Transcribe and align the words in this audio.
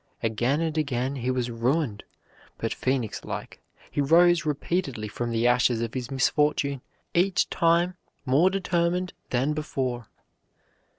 Again 0.23 0.61
and 0.61 0.75
again 0.79 1.17
he 1.17 1.29
was 1.29 1.51
ruined; 1.51 2.03
but 2.57 2.73
phoenix 2.73 3.23
like, 3.23 3.59
he 3.91 4.01
rose 4.01 4.47
repeatedly 4.47 5.07
from 5.07 5.29
the 5.29 5.45
ashes 5.45 5.79
of 5.79 5.93
his 5.93 6.09
misfortune 6.09 6.81
each 7.13 7.47
time 7.51 7.93
more 8.25 8.49
determined 8.49 9.13
than 9.29 9.53
before. 9.53 10.07